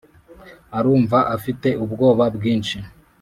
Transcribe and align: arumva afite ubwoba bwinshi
arumva 0.77 1.17
afite 1.35 1.69
ubwoba 1.83 2.23
bwinshi 2.35 2.77